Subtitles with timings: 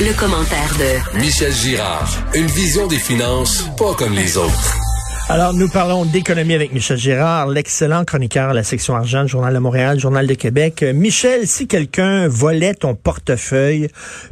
[0.00, 2.08] Le, commentaire de Michel Girard.
[2.34, 4.76] Une vision des finances pas comme les autres.
[5.28, 9.58] Alors, nous parlons d'économie avec Michel Girard, l'excellent chroniqueur à la section argent, Journal de
[9.58, 10.82] Montréal, Journal de Québec.
[10.82, 13.88] Euh, Michel, si quelqu'un volait ton portefeuille,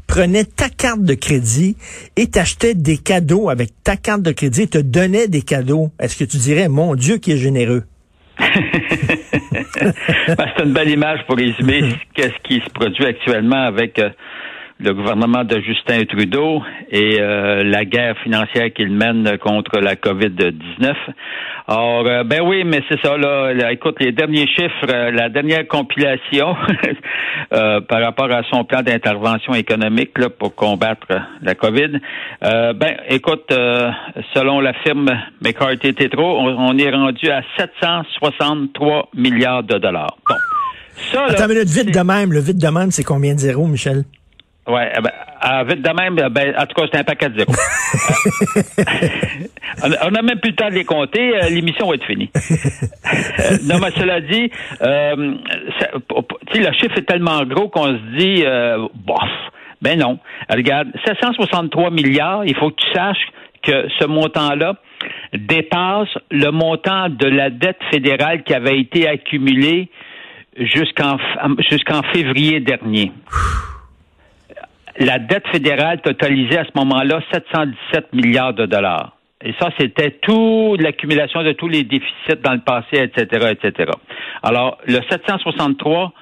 [0.07, 1.77] prenait ta carte de crédit
[2.17, 6.17] et t'achetait des cadeaux avec ta carte de crédit et te donnait des cadeaux, est-ce
[6.17, 7.85] que tu dirais, mon Dieu, qui est généreux?
[10.37, 11.83] Ben, c'est une belle image pour résumer
[12.17, 14.11] ce qui se produit actuellement avec euh,
[14.81, 20.95] le gouvernement de Justin Trudeau et euh, la guerre financière qu'il mène contre la COVID-19.
[21.67, 25.67] Alors, euh, ben oui, mais c'est ça, là, Écoute, les derniers chiffres, euh, la dernière
[25.67, 26.55] compilation
[27.51, 31.09] par rapport à son plan d'intervention économique là, pour combattre
[31.43, 31.99] la COVID,
[32.43, 33.47] ben écoute,
[34.35, 35.09] selon la firme
[35.43, 40.17] McCarthy Tetro, on, on, est rendu à 763 milliards de dollars.
[40.29, 40.35] Bon.
[41.13, 42.33] Ça, Attends une minute, vite de même.
[42.33, 44.05] Le vite de même, c'est combien de zéros, Michel?
[44.69, 47.39] Oui, eh ben, ah, vite de même, ben, en tout cas, c'est un paquet de
[47.39, 47.53] zéro.
[50.05, 51.35] on n'a même plus le temps de les compter.
[51.35, 52.31] Euh, l'émission va être finie.
[52.35, 54.51] Euh, non, mais cela dit,
[54.83, 55.37] euh,
[56.55, 59.31] le chiffre est tellement gros qu'on se dit, euh, bof.
[59.81, 60.19] Ben non.
[60.51, 63.27] Regarde, 763 milliards, il faut que tu saches
[63.63, 64.75] que ce montant-là
[65.33, 69.89] dépasse le montant de la dette fédérale qui avait été accumulée
[70.59, 71.17] jusqu'en
[71.71, 73.13] jusqu'en février dernier
[75.05, 79.13] la dette fédérale totalisait à ce moment-là 717 milliards de dollars.
[79.45, 83.93] Et ça, c'était toute l'accumulation de tous les déficits dans le passé, etc., etc.
[84.43, 86.13] Alors, le 763,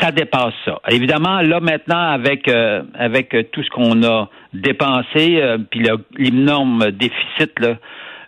[0.00, 0.80] ça dépasse ça.
[0.88, 7.58] Évidemment, là maintenant, avec euh, avec tout ce qu'on a dépensé, euh, puis l'énorme déficit
[7.60, 7.76] là,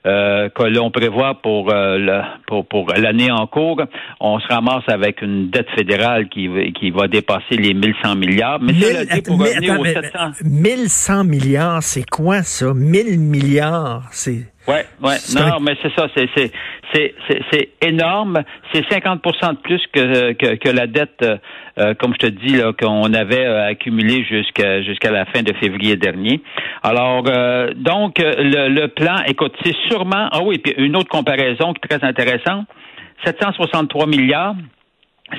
[0.06, 3.80] euh, que l'on prévoit pour, euh, pour, pour l'année en cours,
[4.20, 6.48] on se ramasse avec une dette fédérale qui,
[6.78, 8.60] qui va dépasser les 1100 milliards.
[8.60, 10.18] Mais cela dit, pour revenir aux 700...
[10.44, 12.74] 1100 milliards, c'est quoi ça?
[12.74, 14.52] 1000 milliards, c'est...
[14.66, 15.16] Ouais, ouais.
[15.34, 16.50] Non, mais c'est ça, c'est c'est
[17.50, 18.42] c'est énorme.
[18.72, 21.24] C'est 50% de plus que, que, que la dette,
[21.78, 26.40] euh, comme je te dis qu'on avait euh, accumulée jusqu'à la fin de février dernier.
[26.82, 30.28] Alors euh, donc le, le plan, écoute, c'est sûrement.
[30.30, 32.66] Ah oui, puis une autre comparaison qui est très intéressante.
[33.24, 34.56] 763 milliards,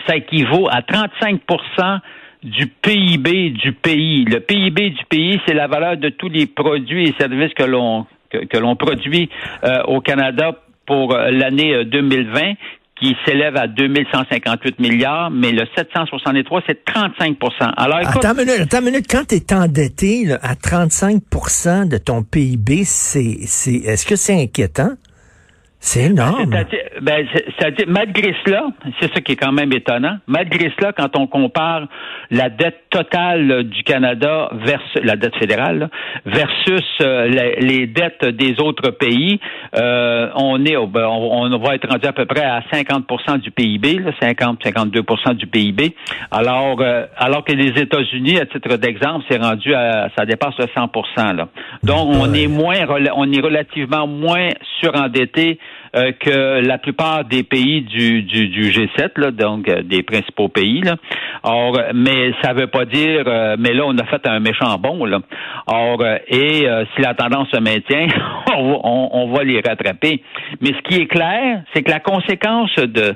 [0.08, 2.00] ça équivaut à 35%
[2.44, 4.26] du PIB du pays.
[4.26, 8.06] Le PIB du pays, c'est la valeur de tous les produits et services que l'on
[8.30, 9.30] que, l'on produit
[9.64, 10.52] euh, au Canada
[10.86, 12.54] pour euh, l'année 2020 euh,
[13.00, 17.38] qui s'élève à 2158 milliards, mais le 763, c'est 35
[17.76, 19.06] Alors, attends une minute, attends une minute.
[19.10, 24.92] Quand tu es endetté à 35% de ton PIB, c'est, c'est, est-ce que c'est inquiétant?
[25.86, 26.50] C'est énorme.
[26.50, 27.28] Ben,
[27.88, 28.70] malgré cela,
[29.00, 30.18] c'est ça qui est quand même étonnant.
[30.26, 31.88] Malgré cela, quand on compare
[32.32, 35.92] la dette totale du Canada versus la dette fédérale
[36.26, 37.28] versus euh,
[37.60, 39.40] les, dettes des autres pays,
[39.78, 44.02] euh, on est, ben, on, va être rendu à peu près à 50% du PIB,
[44.20, 45.96] 50-52% du PIB.
[46.32, 50.66] Alors, euh, alors que les États-Unis, à titre d'exemple, c'est rendu à, ça dépasse le
[50.66, 51.36] 100%.
[51.36, 51.48] Là.
[51.84, 52.80] Donc, on est moins,
[53.16, 55.60] on est relativement moins surendetté
[55.96, 60.50] euh, que la plupart des pays du, du, du G7, là, donc euh, des principaux
[60.50, 60.82] pays.
[60.82, 60.96] Là.
[61.44, 65.06] Or, mais ça veut pas dire, euh, mais là, on a fait un méchant bon.
[65.06, 65.20] Là.
[65.68, 68.08] Or, et si la tendance se maintient,
[68.58, 70.22] on, on va les rattraper.
[70.62, 73.16] Mais ce qui est clair, c'est que la conséquence de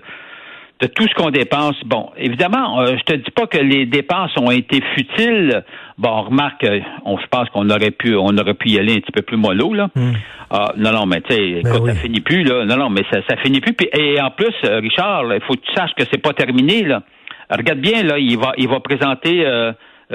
[0.79, 1.75] de tout ce qu'on dépense.
[1.85, 5.63] Bon, évidemment, euh, je te dis pas que les dépenses ont été futiles.
[5.97, 8.93] Bon, on remarque, euh, on je pense qu'on aurait pu, on aurait pu y aller
[8.93, 9.89] un petit peu plus mollo là.
[9.95, 10.13] Hmm.
[10.51, 12.65] Ah, non, non, mais tu sais, ben ça finit plus là.
[12.65, 13.75] Non, non, mais ça, ça finit plus.
[13.93, 17.03] et en plus, euh, Richard, il faut que tu saches que c'est pas terminé là.
[17.51, 19.43] Regarde bien là, il va, il va présenter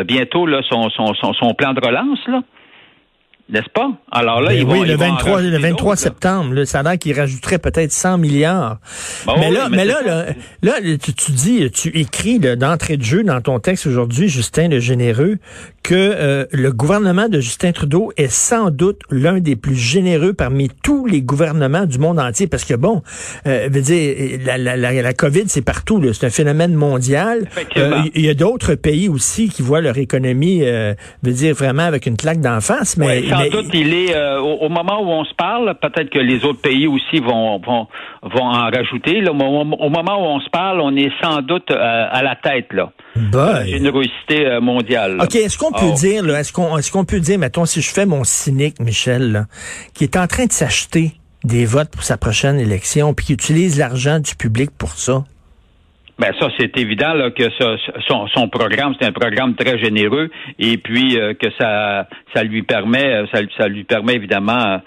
[0.04, 2.42] bientôt là son, son, son, son plan de relance là
[3.48, 3.90] n'est-ce pas?
[4.10, 7.18] Alors là, ben il oui, le 23, le 23 septembre, là, ça a l'air qu'il
[7.18, 8.78] rajouterait peut-être 100 milliards.
[9.26, 10.26] Ben mais, là, mais, là,
[10.62, 15.38] là, tu, dis, tu écris d'entrée de jeu dans ton texte aujourd'hui, Justin le Généreux,
[15.82, 20.70] que euh, le gouvernement de Justin Trudeau est sans doute l'un des plus généreux parmi
[20.82, 23.02] tous les gouvernements du monde entier, parce que bon,
[23.46, 27.46] euh, veut dire, la, la, la, la COVID, c'est partout, c'est un phénomène mondial.
[27.76, 31.84] Euh, il y a d'autres pays aussi qui voient leur économie, euh, veut dire, vraiment
[31.84, 32.96] avec une claque d'en face.
[32.96, 36.44] Mais, sans doute, il est, euh, au, moment où on se parle, peut-être que les
[36.44, 37.86] autres pays aussi vont, vont,
[38.22, 39.20] vont en rajouter.
[39.20, 42.72] Là, au, au, moment où on se parle, on est sans doute à la tête,
[42.72, 42.90] là.
[43.16, 43.70] Boy.
[43.70, 45.18] générosité mondiale.
[45.22, 45.94] OK, est-ce qu'on peut oh.
[45.94, 49.44] dire, est-ce qu'on est-ce qu'on peut dire, mettons, si je fais mon cynique, Michel, là,
[49.94, 51.12] qui est en train de s'acheter
[51.44, 55.24] des votes pour sa prochaine élection, puis qui utilise l'argent du public pour ça?
[56.18, 57.76] Ben ça, c'est évident là, que ça,
[58.06, 60.30] son, son, programme, c'est un programme très généreux,
[60.60, 64.80] et puis euh, que ça, ça lui permet, ça, ça lui permet évidemment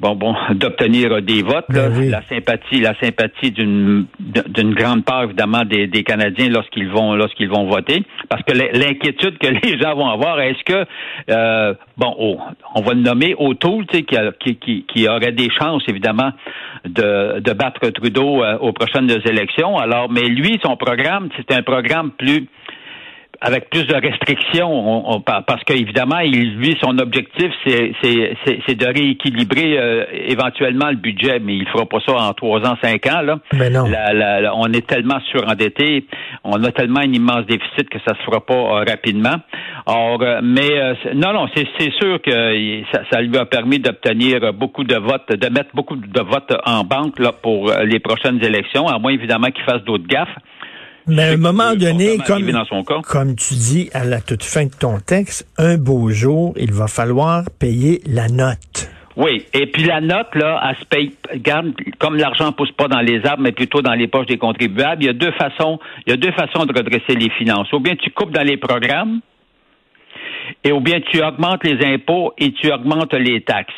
[0.00, 1.66] bon, bon, d'obtenir des votes.
[1.68, 7.14] Ben la sympathie, la sympathie d'une d'une grande part évidemment des, des Canadiens lorsqu'ils vont
[7.14, 10.86] lorsqu'ils vont voter, parce que l'inquiétude que les gens vont avoir, est-ce que
[11.30, 12.38] euh, bon, oh,
[12.74, 16.30] on va le nommer O'Toole, tu sais, qui, qui, qui, aurait des chances évidemment
[16.84, 19.76] de, de battre Trudeau euh, aux prochaines élections.
[19.78, 22.46] Alors, mais lui, son programme, c'est un programme plus
[23.44, 30.04] avec plus de restrictions, on, parce qu'évidemment, il, lui, son objectif, c'est de rééquilibrer euh,
[30.28, 33.20] éventuellement le budget, mais il fera pas ça en trois ans, cinq ans.
[33.20, 33.40] Là.
[33.52, 33.86] Mais non.
[34.54, 36.06] on est tellement surendetté,
[36.44, 39.34] on a tellement un immense déficit que ça se fera pas euh, rapidement.
[39.86, 44.84] Or, euh, mais non, non, c'est sûr que ça, ça, lui a permis d'obtenir beaucoup
[44.84, 49.00] de votes, de mettre beaucoup de votes en banque là, pour les prochaines élections, à
[49.00, 50.36] moins évidemment qu'il fasse d'autres gaffes.
[51.06, 52.50] Mais à un moment donné, comme,
[53.02, 56.86] comme tu dis à la toute fin de ton texte, un beau jour, il va
[56.86, 58.90] falloir payer la note.
[59.16, 63.00] Oui, et puis la note, là, elle se paye, regarde, comme l'argent pousse pas dans
[63.00, 66.10] les arbres, mais plutôt dans les poches des contribuables, il y a deux façons, il
[66.10, 67.70] y a deux façons de redresser les finances.
[67.72, 69.20] Ou bien tu coupes dans les programmes,
[70.64, 73.74] et ou bien tu augmentes les impôts et tu augmentes les taxes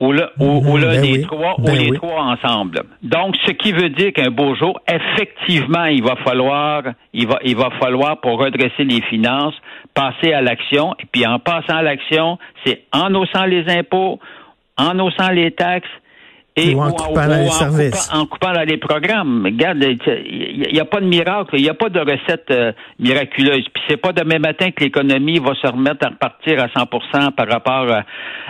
[0.00, 2.82] ou ou, ben des trois ou ben les trois ensemble.
[3.02, 7.56] Donc, ce qui veut dire qu'un beau jour, effectivement, il va falloir, il va, il
[7.56, 9.54] va falloir pour redresser les finances,
[9.94, 10.94] passer à l'action.
[11.00, 14.20] Et puis, en passant à l'action, c'est en haussant les impôts,
[14.76, 15.88] en haussant les taxes
[16.58, 18.10] et ou en, coupant les services.
[18.12, 19.44] En coupant, dans les programmes.
[19.44, 23.64] Regarde, il n'y a, pas de miracle, il n'y a pas de recette euh, miraculeuse.
[23.72, 27.48] Puis c'est pas demain matin que l'économie va se remettre à repartir à 100 par
[27.48, 27.86] rapport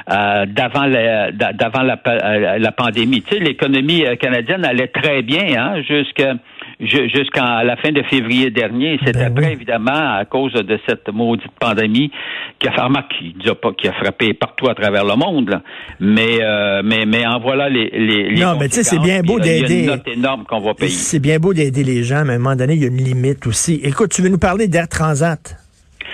[0.07, 3.23] à, d'avant la, d'avant la, la, pandémie.
[3.23, 6.35] Tu sais, l'économie euh, canadienne allait très bien, hein, jusqu'à
[6.81, 8.99] jusqu'à la fin de février dernier.
[9.05, 12.11] C'est ben après, évidemment, à cause de cette maudite pandémie
[12.59, 12.89] qui a,
[13.19, 15.61] qui, qui a frappé partout à travers le monde.
[16.01, 19.41] Mais, euh, mais, mais en voilà les, les, Non, mais tu sais, c'est bien beau
[19.41, 19.91] d'aider.
[20.07, 20.91] énorme qu'on va payer.
[20.91, 22.97] C'est bien beau d'aider les gens, mais à un moment donné, il y a une
[22.97, 23.81] limite aussi.
[23.83, 25.57] Écoute, tu veux nous parler d'Air Transat?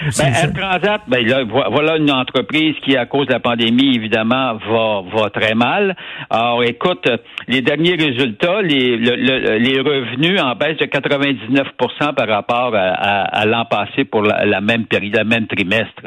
[0.18, 4.54] Ben, Air Transat, ben, là, voilà une entreprise qui, à cause de la pandémie, évidemment,
[4.54, 5.96] va, va très mal.
[6.28, 7.08] Alors, écoute,
[7.48, 14.04] les derniers résultats, les, les revenus en baisse de 99% par rapport à, l'an passé
[14.04, 16.02] pour la, même période, le même trimestre.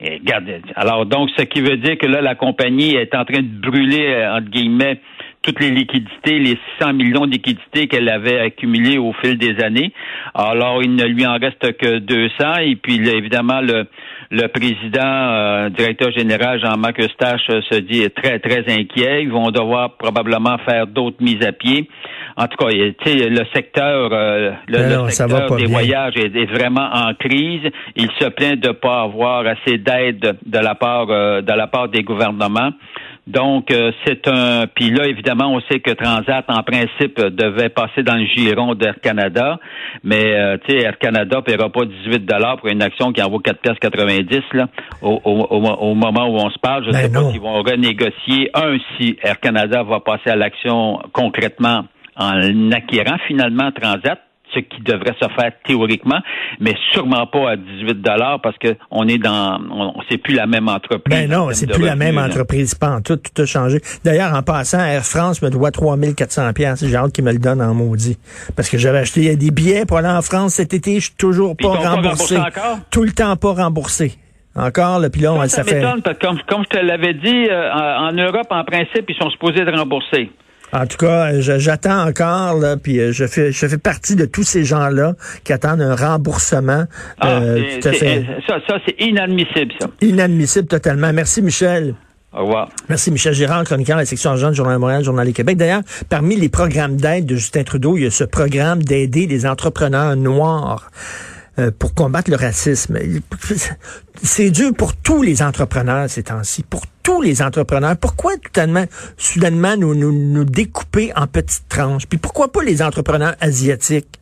[0.00, 3.40] Et regarde, alors donc, ce qui veut dire que là, la compagnie est en train
[3.40, 5.00] de brûler, euh, entre guillemets,
[5.42, 9.92] toutes les liquidités, les 600 millions de liquidités qu'elle avait accumulées au fil des années.
[10.34, 12.58] Alors, il ne lui en reste que 200.
[12.60, 13.86] Et puis, évidemment, le,
[14.30, 19.24] le président, euh, directeur général Jean-Marc Eustache euh, se dit très, très inquiet.
[19.24, 21.88] Ils vont devoir probablement faire d'autres mises à pied.
[22.36, 27.68] En tout cas, le secteur, euh, le, ben secteur des voyages est, vraiment en crise.
[27.94, 31.88] Il se plaint de ne pas avoir assez d'aide de la part de la part
[31.88, 32.70] des gouvernements.
[33.26, 34.66] Donc, euh, c'est un...
[34.66, 38.96] Puis là, évidemment, on sait que Transat, en principe, devait passer dans le giron d'Air
[39.00, 39.60] Canada,
[40.02, 43.30] mais, euh, tu sais, Air Canada ne paiera pas 18 pour une action qui en
[43.30, 44.68] vaut 4,90 là,
[45.02, 46.84] au, au, moment où on se parle.
[46.84, 48.50] Je ne ben sais pas s'ils vont renégocier.
[48.54, 51.84] Un, si Air Canada va passer à l'action concrètement
[52.16, 54.18] en acquérant finalement Transat,
[54.54, 56.20] ce qui devrait se faire théoriquement,
[56.60, 60.46] mais sûrement pas à 18 dollars parce que on est dans, on, c'est plus la
[60.46, 61.16] même entreprise.
[61.16, 62.74] Ben non, c'est plus la même entreprise.
[62.74, 63.80] Pas en tout, tout a changé.
[64.04, 66.84] D'ailleurs, en passant, Air France me doit 3400 pièces.
[66.86, 68.18] J'ai hâte qu'ils me le donnent en maudit.
[68.56, 71.56] Parce que j'avais acheté des billets pour aller en France cet été, je suis toujours
[71.56, 72.36] pas remboursé.
[72.90, 74.18] tout le temps pas remboursé.
[74.54, 75.80] Encore, le pilon, ça, ça, ça fait...
[75.80, 79.30] Parce que comme, comme, je te l'avais dit, euh, en Europe, en principe, ils sont
[79.30, 80.30] supposés de rembourser.
[80.72, 84.42] En tout cas, j'attends encore, là, puis euh, je fais, je fais partie de tous
[84.42, 85.14] ces gens-là
[85.44, 86.84] qui attendent un remboursement.
[87.20, 89.88] Ah, euh, Ça, ça c'est inadmissible, ça.
[90.00, 91.12] Inadmissible totalement.
[91.12, 91.94] Merci, Michel.
[92.34, 92.70] Au revoir.
[92.88, 95.58] Merci, Michel Girard, chroniqueur de la section argent du Journal de Montréal, Journal du Québec.
[95.58, 99.44] D'ailleurs, parmi les programmes d'aide de Justin Trudeau, il y a ce programme d'aider les
[99.44, 100.90] entrepreneurs noirs.
[101.58, 102.98] Euh, pour combattre le racisme.
[104.22, 107.96] C'est dur pour tous les entrepreneurs ces temps-ci, pour tous les entrepreneurs.
[107.96, 108.86] Pourquoi totalement,
[109.18, 112.06] soudainement nous, nous, découper en petites tranches?
[112.06, 114.18] Puis pourquoi pas les entrepreneurs asiatiques?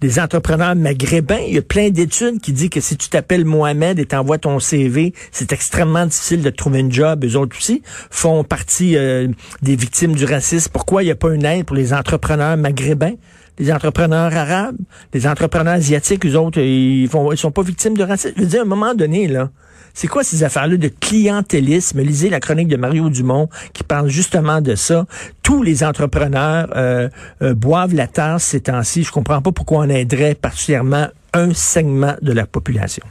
[0.00, 1.40] les entrepreneurs maghrébins.
[1.48, 4.60] Il y a plein d'études qui disent que si tu t'appelles Mohamed et t'envoies ton
[4.60, 7.24] CV, c'est extrêmement difficile de trouver un job.
[7.24, 9.26] Eux autres aussi font partie euh,
[9.62, 10.70] des victimes du racisme.
[10.72, 13.14] Pourquoi il n'y a pas une aide pour les entrepreneurs maghrébins?
[13.58, 14.76] Les entrepreneurs arabes,
[15.12, 18.34] les entrepreneurs asiatiques, eux autres, ils font, sont pas victimes de racisme.
[18.36, 19.50] Je veux dire, à un moment donné, là,
[19.94, 22.00] c'est quoi ces affaires-là de clientélisme?
[22.00, 25.06] Lisez la chronique de Mario Dumont qui parle justement de ça.
[25.42, 27.08] Tous les entrepreneurs euh,
[27.42, 29.02] euh, boivent la tasse ces temps-ci.
[29.02, 33.04] Je comprends pas pourquoi on aiderait particulièrement un segment de la population.